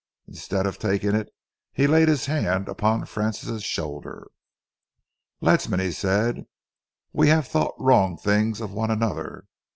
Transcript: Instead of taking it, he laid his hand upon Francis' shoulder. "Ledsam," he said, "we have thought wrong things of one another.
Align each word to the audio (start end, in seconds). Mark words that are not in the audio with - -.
Instead 0.27 0.65
of 0.65 0.79
taking 0.79 1.13
it, 1.13 1.29
he 1.73 1.85
laid 1.85 2.07
his 2.07 2.25
hand 2.25 2.67
upon 2.67 3.05
Francis' 3.05 3.61
shoulder. 3.61 4.31
"Ledsam," 5.41 5.79
he 5.79 5.91
said, 5.91 6.47
"we 7.13 7.27
have 7.27 7.47
thought 7.47 7.75
wrong 7.77 8.17
things 8.17 8.61
of 8.61 8.71
one 8.73 8.89
another. 8.89 9.45